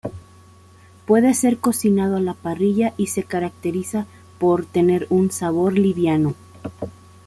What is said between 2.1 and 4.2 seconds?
a la parrilla y se caracteriza